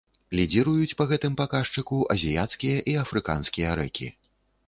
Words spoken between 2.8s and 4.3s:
і афрыканскія рэкі.